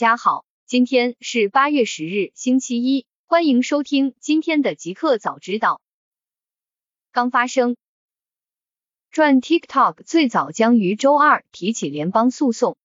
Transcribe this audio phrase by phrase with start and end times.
[0.00, 5.82] 大家好，今天是八月十日，星期一，欢迎收听今天的极客早知道。
[7.12, 7.76] 刚发生，
[9.10, 12.78] 赚 TikTok 最早将于周二提起联邦诉讼。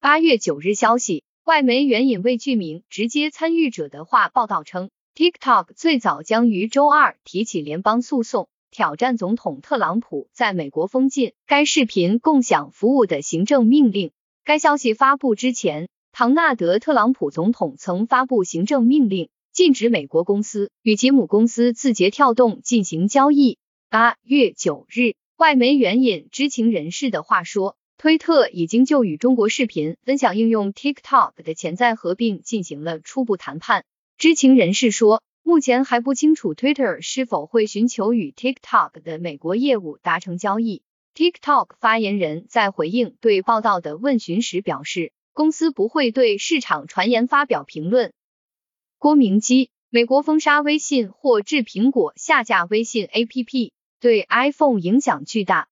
[0.00, 14.10] 八月九日消息，外媒援引未具名直接参与者的话报道称，TikTok 最早将于周二提起联邦诉讼，挑战总统特朗普在美国封禁该视频共享服务的行政命令。
[14.42, 15.88] 该消息发布之前，
[16.18, 23.56] 唐纳德·特朗普总统曾发布行政命令，禁止美国公司与其母公司字节跳动进行交易。
[23.88, 33.84] 八月九日，外媒援引知情人士的话说，推特已经就与中国视频分享应用 TikTok 的潜在合并进行了初步谈判。
[34.16, 40.82] 知情人士说，目前还不清楚 Twitter 是否会寻求与 TikTok 的美国业务达成交易。
[41.14, 48.12] TikTok 发言人在回应对报道的问询时表示，公司不会对市场传言发表评论。
[48.98, 55.68] 郭明基，美国封杀微信或致苹果下架微信 APP，对 iPhone 影响巨大。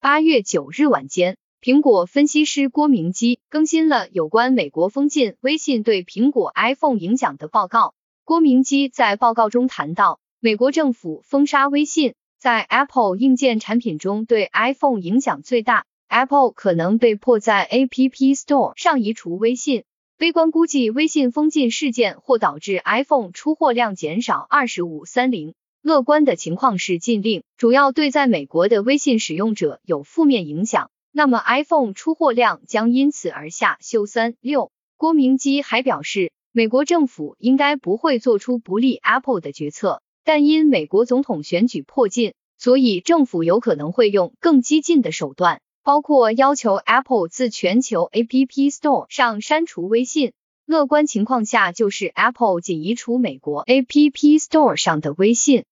[0.00, 7.94] 八月九日晚间，苹果分析师郭明基更新了有关美国封禁微信对苹果 iPhone 影响的报告。
[8.24, 12.16] 郭明基在报告中谈到，美国政府封杀微信。
[12.40, 15.86] 在 Apple 硬件产品中，对 iPhone 影响最大。
[16.08, 19.84] Apple 可能被迫在 App Store 上移除微信。
[20.18, 25.54] 悲观估计，微信封禁事件或导致 iPhone 出货量减少二十五三零。
[25.82, 34.72] 乐观的情况是禁令主要对在美国的微信使用者有负面影响，那么 iPhone 出货量将因此而下修三六。
[34.96, 40.00] 郭明基还表示，美国政府应该不会做出不利 Apple 的决策。
[40.24, 50.32] 但因美国总统选举迫近，所以政府有可能会用更激进的手段，包括要求 Apple 自全球 App Store 上删除微信。
[50.64, 55.64] 乐观情况下，就是 Apple 仅移除美国 App Store 上的微信。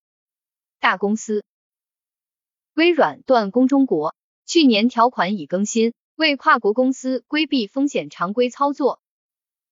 [0.79, 1.43] 大公司，
[2.75, 4.15] 微软断供中国，
[4.47, 9.01] 去年条款已更新，为跨国公司规避风险常规操作。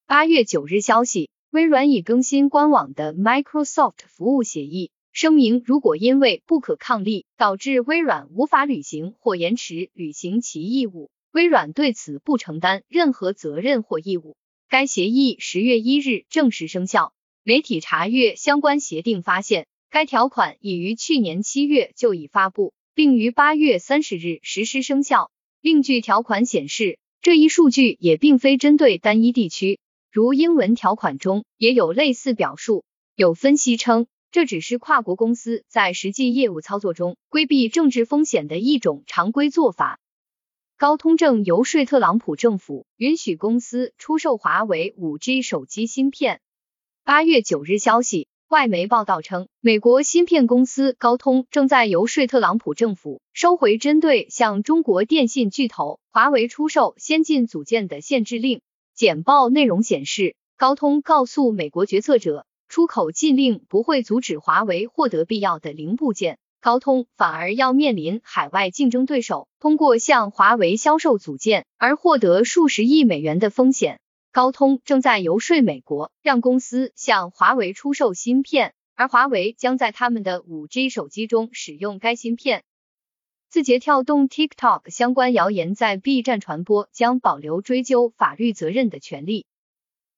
[0.07, 1.31] 八月九日消息。
[1.51, 14.37] 微软已更新官网的 Microsoft 服务协议，声明如果因为不可抗力导致微软无法履行或延迟履行其义务，微软对此不承担任何责任或义务。
[14.71, 17.13] 该协议十月一日正式生效。
[17.45, 25.31] 媒体查阅相关协定发现，该条款已于去年七月就已发布，并于八月三十日实施生效。
[25.61, 29.79] 另据条款显示，这一数据也并非针对单一地区。
[30.11, 32.85] 如英文条款中也有类似表述。
[33.15, 40.01] 有分析称，这只是跨国公司在实际业务操作中规避政治风险的一种常规做法。
[40.79, 46.41] 高通正游说特朗普政府允许公司出售华为 5G 手机芯片。
[47.05, 58.63] 八月九日消息，外媒报道称，美国芯片公司高通正在游说特朗普政府收回针对向中国电信巨头华为出售先进组件的限制令。
[58.95, 74.01] 简报内容显示，高通告诉美国决策者，出口禁令不会阻止华为获得必要的零部件，高通反而要面临海外竞争对手通过向华为销售组件而获得数十亿美元的风险。
[74.31, 82.65] 高通正在游说美国，让公司向华为出售芯片，而华为将在他们的 5G 手机中使用该芯片。
[83.51, 89.45] 字节跳动 TikTok 相关谣言在 B 站传播，将保留追究法律责任的权利。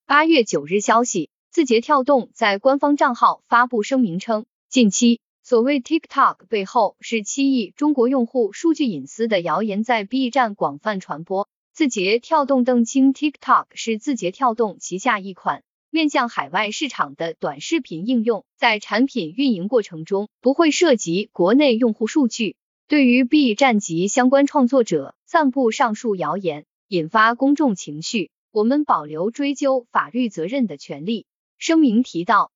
[0.06, 11.48] 八月九日消息，字节跳动在官方账号发布声明称，近期所谓 TikTok 背后是七亿中国用户数据隐私的谣言在 B 站广泛传播。
[11.72, 22.56] 字节跳动澄清，TikTok 是字节跳动旗下一款面向海外市场的短视频应用，在产品运营过程中不会涉及国内用户数据。
[22.88, 31.26] 对于 B 站及相关创作者散布上述谣言，引发公众情绪，我们保留追究法律责任的权利。
[31.66, 32.52] 声明提到，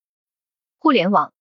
[0.76, 1.32] 互联网，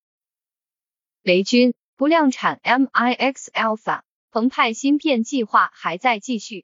[1.22, 6.64] 雷军不量产 MIX Alpha，澎湃芯片计划还在继续。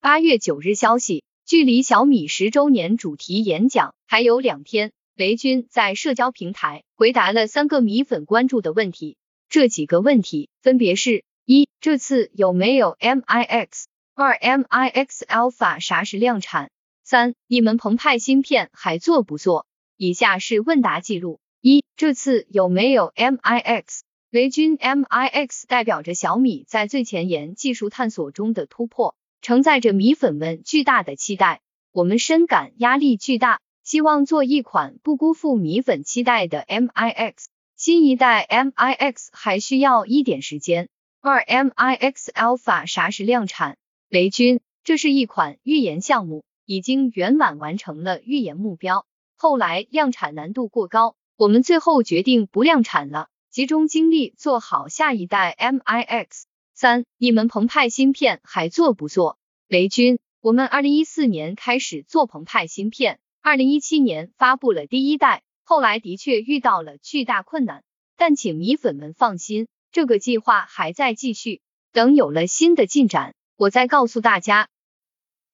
[0.00, 9.18] 八月九日消息，距离小米十周年主题演讲还有两天，雷军在社交平台回答了三个米粉关注的问题，
[9.50, 11.22] 这几个问题分别是。
[11.44, 13.68] 一，这次有没有 MIX？
[14.14, 16.70] 二，MIX Alpha 啥时量产？
[17.02, 19.66] 三，你们澎湃芯片还做不做？
[20.04, 23.84] 以下是问答记录：一，这次有没有 MIX？
[24.28, 31.62] 雷军 MIX 代表着小米在最前沿技术探索中的突破，承载着米粉们巨大的期待。
[31.90, 37.32] 我们深感压力巨大，希望做一款不辜负米粉期待的 MIX。
[37.74, 40.90] 新一代 MIX 还需要一点时间。
[41.22, 43.78] 二 MIX Alpha 啥时量产？
[44.10, 49.06] 雷军，这是一款预研项目，已经圆满完成了预研目标。
[49.44, 56.28] 后来量产难度过高，我们最后决定不量产了，集中精力做好下一代 MIX。
[56.72, 59.36] 三，你们澎湃芯片还做不做？
[59.68, 67.84] 雷军，我们二零一四年开始做澎湃芯片，二零一七年发布了第一代，后来的确遇到了巨大困难，
[68.16, 71.60] 但请米粉们放心，这个计划还在继续，
[71.92, 74.70] 等有了新的进展，我再告诉大家。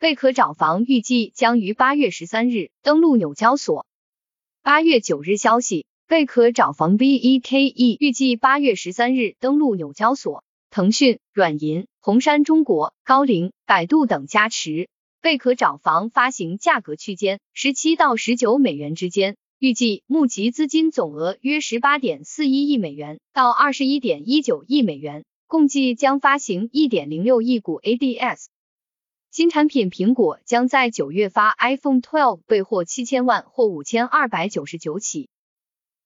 [0.00, 3.84] 贝壳找房预计将于八月十三日登陆纽交所。
[4.62, 10.42] 八月九日消息，贝壳找房 BEKE 预计八月十三日登陆纽交所。
[10.70, 14.88] 腾讯、软银、红杉中国、高瓴、百度等加持。
[15.20, 28.46] 贝壳找房发行价格区间十七到十九美元之间，预计募集资金总额约十八点四一亿美元到二十一点一九亿美元，共计将发行一点零六亿股 ADS。
[29.32, 35.28] 新产品，苹果将在九月发 iPhone 12，备货七千万或五千二百九十九起。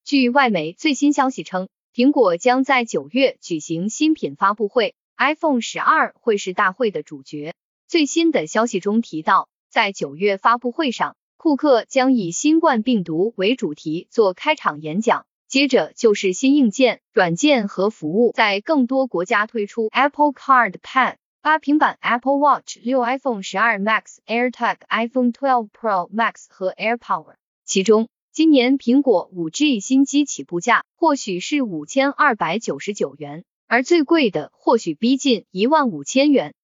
[0.03, 7.55] 据外媒最新消息称，苹果将在九月举行新品发布会，iPhone 十二会是大会的主角。
[7.87, 21.15] 最新的消息中提到，在九月发布会上，库克将以新冠病毒为主题做开场演讲，接着就是新硬件、软件和服务，在更多国家推出 Apple Card Pad。
[21.45, 36.55] 八平板 Apple Watch 六 iPhone 十二 Max AirTag iPhone 12 Pro Max 和 AirPower，其中今年苹果五 G 新机起步价或许是五千二百九十九元，而最贵的或许逼近一万五千元。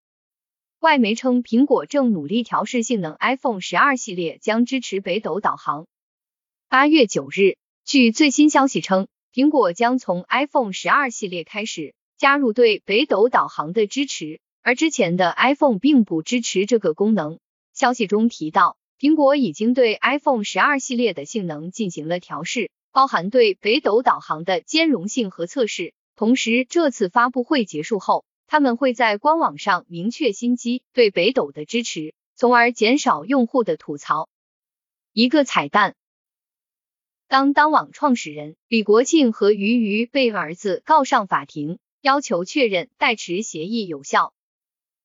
[0.79, 5.85] 外媒称，苹果正努力调试性能，iPhone 十二系列将支持北斗导航。
[6.69, 7.55] 八月九日，
[7.85, 14.41] 据最新消息称，苹果将从 iPhone 十二系列开始加入对北斗导航的支持。
[14.63, 17.39] 而之前的 iPhone 并不支持这个功能。
[17.73, 25.93] 消息中提到，苹果已经对 iPhone 十二系列的性能进行了调试，包含对北斗导航的兼容性和测试。
[26.15, 34.29] 同时，这次发布会结束后，他们会在官网上明确新机对北斗的支持，从而减少用户的吐槽。
[35.13, 35.95] 一个彩蛋：
[37.27, 44.33] 当当网创始人李国庆和俞渝被儿子告上法庭，要求确认代持协议有效。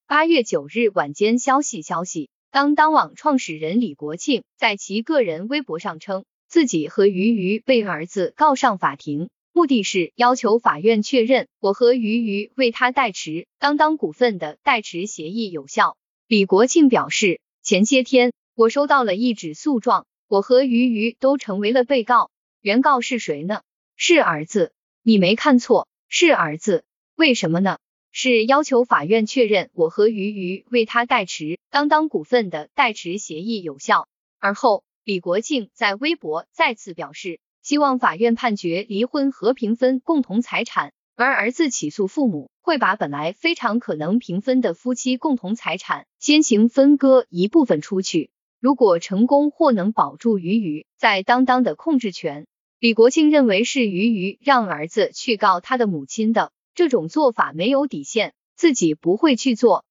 [0.08, 15.96] 八月九日晚间消息，消息，当当网创始人李国庆在其个人微博上称，自己和俞渝被儿子告上法庭，目的是要求法院确认我和俞渝为他代持当当股份的代持协议有效。
[16.28, 22.30] 李国庆表示，前些天我收到了一纸诉状，我和俞渝都成为了被告，
[22.60, 23.62] 原告是谁呢？
[23.96, 24.70] 是儿子，
[25.02, 26.84] 你没看错，是儿子，
[27.16, 27.78] 为什么呢？
[28.18, 34.08] 是要求法院确认我和俞渝为他代持当当股份的代持协议有效。
[34.40, 48.30] 而后，李国庆在微博再次表示，希望法院判决离婚和平分共同财产，而儿子起诉父母会把本来非常可能平分的夫妻共同财产先行分割一部分出去。
[48.60, 52.46] 如果成功或能保住俞渝在当当的控制权，
[52.80, 56.50] 李国庆认为是俞渝让儿子去告他的母亲的。
[56.76, 59.85] 这种做法没有底线，自己不会去做。